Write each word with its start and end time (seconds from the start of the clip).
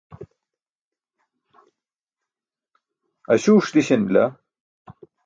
aśuuṣ 3.33 3.67
diśan 3.73 4.01
bila 4.07 4.25